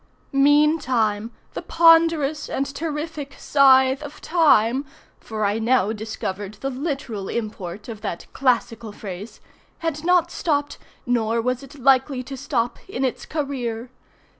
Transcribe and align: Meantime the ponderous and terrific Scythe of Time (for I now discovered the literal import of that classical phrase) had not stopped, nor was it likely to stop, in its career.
Meantime 0.33 1.29
the 1.53 1.61
ponderous 1.61 2.49
and 2.49 2.65
terrific 2.65 3.35
Scythe 3.37 4.01
of 4.01 4.19
Time 4.19 4.83
(for 5.19 5.45
I 5.45 5.59
now 5.59 5.93
discovered 5.93 6.55
the 6.55 6.71
literal 6.71 7.29
import 7.29 7.87
of 7.87 8.01
that 8.01 8.25
classical 8.33 8.91
phrase) 8.93 9.41
had 9.77 10.03
not 10.03 10.31
stopped, 10.31 10.79
nor 11.05 11.39
was 11.39 11.61
it 11.61 11.77
likely 11.77 12.23
to 12.23 12.35
stop, 12.35 12.79
in 12.89 13.05
its 13.05 13.27
career. 13.27 13.91